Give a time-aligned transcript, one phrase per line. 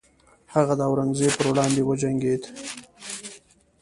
[0.53, 2.43] هغه د اورنګزیب پر وړاندې وجنګید.